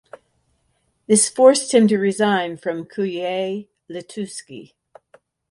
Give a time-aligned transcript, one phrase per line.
[1.05, 4.73] This forced him to resign from "Kurier Litewski".